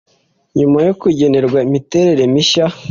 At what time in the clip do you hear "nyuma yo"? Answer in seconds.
0.59-0.93